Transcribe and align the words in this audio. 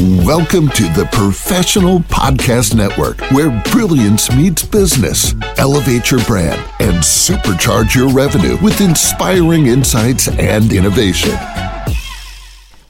Welcome 0.00 0.70
to 0.70 0.82
the 0.92 1.08
Professional 1.12 2.00
Podcast 2.00 2.74
Network, 2.74 3.20
where 3.30 3.62
brilliance 3.70 4.28
meets 4.34 4.64
business. 4.64 5.36
Elevate 5.56 6.10
your 6.10 6.18
brand 6.24 6.60
and 6.80 6.96
supercharge 6.96 7.94
your 7.94 8.08
revenue 8.08 8.56
with 8.60 8.80
inspiring 8.80 9.66
insights 9.66 10.26
and 10.26 10.72
innovation. 10.72 11.30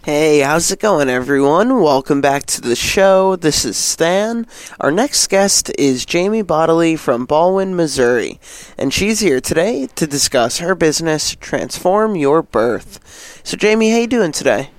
Hey, 0.03 0.41
how's 0.41 0.71
it 0.71 0.79
going, 0.81 1.11
everyone? 1.11 1.83
Welcome 1.83 2.23
back 2.23 2.47
to 2.47 2.63
the 2.63 2.75
show. 2.75 3.37
This 3.37 3.67
is 3.67 3.77
Stan. 3.77 4.47
Our 4.81 4.91
next 4.91 5.27
guest 5.27 5.71
is 5.79 6.07
Jamie 6.07 6.41
Bodily 6.41 6.97
from 6.97 7.27
Ballwin, 7.27 7.75
Missouri, 7.75 8.41
and 8.79 8.95
she's 8.95 9.21
here 9.21 9.43
today 9.43 9.89
to 9.97 10.07
discuss 10.07 10.57
her 10.57 10.75
business, 10.75 11.37
Transform 11.39 12.17
Your 12.17 12.43
Birth. 12.43 13.43
So, 13.45 13.59
Jamie, 13.59 13.91
how 13.91 13.99
you 13.99 14.07
doing 14.07 14.33
today? 14.33 14.71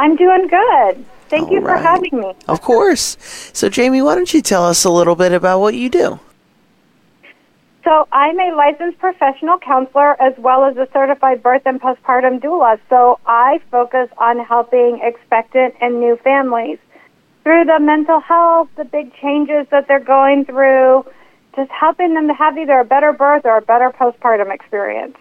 I'm 0.00 0.16
doing 0.16 0.46
good. 0.46 1.04
Thank 1.28 1.48
All 1.48 1.54
you 1.56 1.60
for 1.60 1.76
having 1.76 2.20
me. 2.20 2.32
Of 2.48 2.62
course. 2.62 3.18
So, 3.52 3.68
Jamie, 3.68 4.00
why 4.00 4.14
don't 4.14 4.32
you 4.32 4.40
tell 4.40 4.64
us 4.64 4.82
a 4.86 4.90
little 4.90 5.14
bit 5.14 5.32
about 5.32 5.60
what 5.60 5.74
you 5.74 5.90
do? 5.90 6.18
So, 7.84 8.08
I'm 8.10 8.40
a 8.40 8.56
licensed 8.56 8.98
professional 8.98 9.58
counselor 9.58 10.20
as 10.22 10.32
well 10.38 10.64
as 10.64 10.78
a 10.78 10.88
certified 10.94 11.42
birth 11.42 11.62
and 11.66 11.78
postpartum 11.78 12.40
doula. 12.40 12.80
So, 12.88 13.20
I 13.26 13.60
focus 13.70 14.08
on 14.16 14.38
helping 14.38 15.00
expectant 15.02 15.74
and 15.82 16.00
new 16.00 16.16
families 16.24 16.78
through 17.42 17.66
the 17.66 17.78
mental 17.78 18.20
health, 18.20 18.68
the 18.76 18.86
big 18.86 19.14
changes 19.20 19.66
that 19.70 19.86
they're 19.86 20.00
going 20.00 20.46
through, 20.46 21.04
just 21.54 21.70
helping 21.70 22.14
them 22.14 22.26
to 22.28 22.32
have 22.32 22.56
either 22.56 22.80
a 22.80 22.86
better 22.86 23.12
birth 23.12 23.44
or 23.44 23.58
a 23.58 23.62
better 23.62 23.90
postpartum 23.90 24.50
experience. 24.50 25.18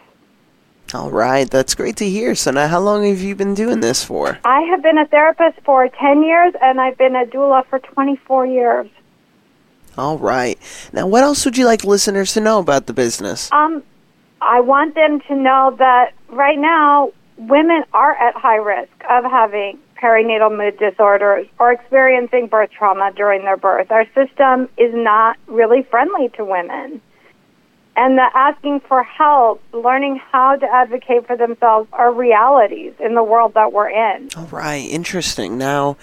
All 0.93 1.11
right, 1.11 1.47
that's 1.49 1.75
great 1.75 1.97
to 1.97 2.09
hear. 2.09 2.33
So, 2.33 2.49
now 2.49 2.67
how 2.67 2.79
long 2.79 3.03
have 3.05 3.21
you 3.21 3.35
been 3.35 3.53
doing 3.53 3.79
this 3.79 4.03
for? 4.03 4.39
I 4.43 4.61
have 4.61 4.81
been 4.81 4.97
a 4.97 5.05
therapist 5.05 5.59
for 5.63 5.87
10 5.87 6.23
years 6.23 6.53
and 6.61 6.81
I've 6.81 6.97
been 6.97 7.15
a 7.15 7.25
doula 7.25 7.65
for 7.67 7.77
24 7.79 8.47
years. 8.47 8.89
All 9.97 10.17
right. 10.17 10.57
Now, 10.91 11.05
what 11.05 11.23
else 11.23 11.45
would 11.45 11.57
you 11.57 11.65
like 11.65 11.83
listeners 11.83 12.33
to 12.33 12.41
know 12.41 12.59
about 12.59 12.87
the 12.87 12.93
business? 12.93 13.51
Um, 13.51 13.83
I 14.41 14.61
want 14.61 14.95
them 14.95 15.19
to 15.27 15.35
know 15.35 15.75
that 15.77 16.13
right 16.29 16.57
now, 16.57 17.11
women 17.37 17.83
are 17.93 18.15
at 18.15 18.35
high 18.35 18.57
risk 18.57 18.91
of 19.09 19.25
having 19.25 19.77
perinatal 20.01 20.57
mood 20.57 20.79
disorders 20.79 21.47
or 21.59 21.71
experiencing 21.71 22.47
birth 22.47 22.71
trauma 22.71 23.11
during 23.15 23.43
their 23.43 23.57
birth. 23.57 23.91
Our 23.91 24.05
system 24.15 24.69
is 24.77 24.93
not 24.93 25.37
really 25.47 25.83
friendly 25.83 26.29
to 26.29 26.45
women. 26.45 27.01
And 27.99 28.17
the 28.17 28.29
asking 28.33 28.79
for 28.87 29.03
help, 29.03 29.61
learning 29.73 30.21
how 30.31 30.55
to 30.55 30.65
advocate 30.65 31.27
for 31.27 31.35
themselves 31.35 31.89
are 31.91 32.13
realities 32.13 32.93
in 32.97 33.13
the 33.13 33.23
world 33.23 33.55
that 33.55 33.73
we're 33.73 33.89
in. 33.89 34.29
All 34.37 34.45
right, 34.45 34.89
interesting. 34.89 35.57
Now, 35.57 35.97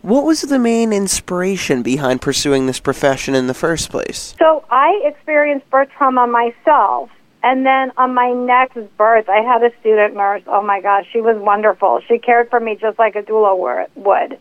what 0.00 0.24
was 0.24 0.40
the 0.40 0.58
main 0.58 0.94
inspiration 0.94 1.82
behind 1.82 2.22
pursuing 2.22 2.64
this 2.64 2.80
profession 2.80 3.34
in 3.34 3.48
the 3.48 3.54
first 3.54 3.90
place? 3.90 4.34
So 4.38 4.64
I 4.70 5.02
experienced 5.04 5.68
birth 5.68 5.90
trauma 5.90 6.26
myself. 6.26 7.10
And 7.42 7.66
then 7.66 7.92
on 7.98 8.14
my 8.14 8.32
next 8.32 8.78
birth, 8.96 9.28
I 9.28 9.42
had 9.42 9.62
a 9.62 9.78
student 9.80 10.14
nurse. 10.14 10.42
Oh 10.46 10.62
my 10.62 10.80
gosh, 10.80 11.04
she 11.12 11.20
was 11.20 11.36
wonderful. 11.38 12.00
She 12.08 12.18
cared 12.18 12.48
for 12.48 12.60
me 12.60 12.78
just 12.80 12.98
like 12.98 13.14
a 13.14 13.22
doula 13.22 13.88
would. 13.94 14.38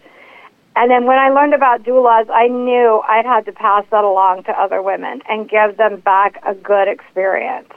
And 0.75 0.89
then 0.89 1.05
when 1.05 1.19
I 1.19 1.29
learned 1.29 1.53
about 1.53 1.83
doulas, 1.83 2.29
I 2.29 2.47
knew 2.47 3.01
I'd 3.07 3.25
had 3.25 3.45
to 3.45 3.51
pass 3.51 3.83
that 3.91 4.03
along 4.03 4.43
to 4.43 4.51
other 4.51 4.81
women 4.81 5.21
and 5.27 5.49
give 5.49 5.77
them 5.77 5.99
back 5.99 6.41
a 6.47 6.53
good 6.53 6.87
experience. 6.87 7.69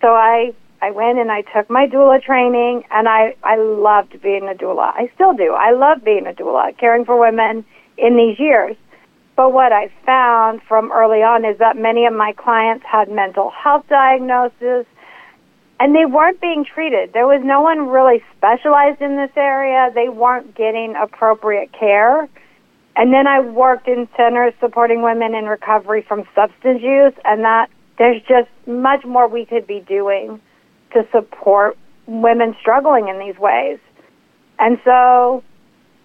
So 0.00 0.08
I 0.08 0.52
I 0.82 0.90
went 0.90 1.18
and 1.18 1.30
I 1.30 1.42
took 1.42 1.68
my 1.68 1.86
doula 1.86 2.22
training 2.22 2.84
and 2.90 3.08
I 3.08 3.36
I 3.44 3.56
loved 3.56 4.20
being 4.22 4.48
a 4.48 4.54
doula. 4.54 4.92
I 4.94 5.10
still 5.14 5.34
do. 5.34 5.52
I 5.52 5.72
love 5.72 6.02
being 6.04 6.26
a 6.26 6.32
doula, 6.32 6.76
caring 6.78 7.04
for 7.04 7.18
women 7.18 7.64
in 7.96 8.16
these 8.16 8.38
years. 8.40 8.76
But 9.36 9.52
what 9.52 9.72
I 9.72 9.90
found 10.04 10.62
from 10.68 10.90
early 10.92 11.22
on 11.22 11.44
is 11.44 11.58
that 11.58 11.76
many 11.76 12.06
of 12.06 12.12
my 12.12 12.32
clients 12.32 12.84
had 12.84 13.08
mental 13.08 13.50
health 13.50 13.84
diagnoses 13.88 14.84
and 15.80 15.96
they 15.96 16.04
weren't 16.04 16.40
being 16.42 16.64
treated. 16.64 17.14
There 17.14 17.26
was 17.26 17.40
no 17.42 17.62
one 17.62 17.88
really 17.88 18.22
specialized 18.36 19.00
in 19.00 19.16
this 19.16 19.30
area. 19.34 19.90
They 19.94 20.10
weren't 20.10 20.54
getting 20.54 20.94
appropriate 20.94 21.72
care. 21.72 22.28
And 22.96 23.14
then 23.14 23.26
I 23.26 23.40
worked 23.40 23.88
in 23.88 24.06
centers 24.14 24.52
supporting 24.60 25.00
women 25.00 25.34
in 25.34 25.46
recovery 25.46 26.04
from 26.06 26.24
substance 26.34 26.82
use, 26.82 27.14
and 27.24 27.44
that 27.44 27.70
there's 27.96 28.20
just 28.28 28.50
much 28.66 29.06
more 29.06 29.26
we 29.26 29.46
could 29.46 29.66
be 29.66 29.80
doing 29.80 30.38
to 30.92 31.06
support 31.10 31.78
women 32.06 32.54
struggling 32.60 33.08
in 33.08 33.18
these 33.18 33.38
ways. 33.38 33.78
And 34.58 34.78
so 34.84 35.42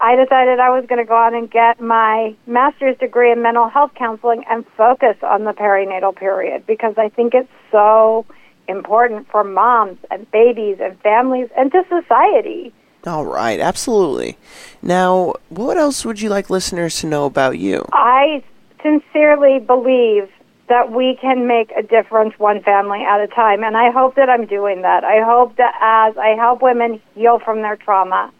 I 0.00 0.16
decided 0.16 0.58
I 0.58 0.70
was 0.70 0.86
going 0.88 1.00
to 1.00 1.08
go 1.08 1.16
out 1.16 1.34
and 1.34 1.50
get 1.50 1.80
my 1.80 2.34
master's 2.46 2.96
degree 2.96 3.30
in 3.30 3.42
mental 3.42 3.68
health 3.68 3.90
counseling 3.94 4.44
and 4.48 4.64
focus 4.74 5.16
on 5.22 5.44
the 5.44 5.52
perinatal 5.52 6.16
period 6.16 6.66
because 6.66 6.94
I 6.96 7.10
think 7.10 7.34
it's 7.34 7.50
so 7.70 8.24
important 8.68 9.28
for 9.30 9.44
moms 9.44 9.98
and 10.10 10.30
babies 10.30 10.78
and 10.80 10.98
families 11.00 11.48
and 11.56 11.72
to 11.72 11.82
society. 11.88 12.72
All 13.06 13.24
right, 13.24 13.60
absolutely. 13.60 14.36
Now, 14.82 15.34
what 15.48 15.76
else 15.76 16.04
would 16.04 16.20
you 16.20 16.28
like 16.28 16.50
listeners 16.50 17.00
to 17.00 17.06
know 17.06 17.24
about 17.24 17.58
you? 17.58 17.86
I 17.92 18.42
sincerely 18.82 19.60
believe 19.60 20.28
that 20.68 20.90
we 20.90 21.16
can 21.20 21.46
make 21.46 21.70
a 21.78 21.82
difference 21.82 22.34
one 22.38 22.60
family 22.62 23.04
at 23.08 23.20
a 23.20 23.28
time, 23.28 23.62
and 23.62 23.76
I 23.76 23.90
hope 23.92 24.16
that 24.16 24.28
I'm 24.28 24.46
doing 24.46 24.82
that. 24.82 25.04
I 25.04 25.24
hope 25.24 25.56
that 25.56 25.74
as 25.80 26.18
I 26.18 26.30
help 26.30 26.60
women 26.60 27.00
heal 27.14 27.38
from 27.38 27.62
their 27.62 27.76
trauma, 27.76 28.32